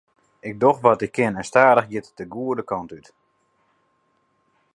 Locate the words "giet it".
1.91-2.17